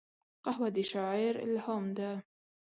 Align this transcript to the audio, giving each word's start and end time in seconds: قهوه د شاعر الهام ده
قهوه 0.45 0.69
د 0.75 0.77
شاعر 0.91 1.33
الهام 1.45 1.85
ده 1.97 2.09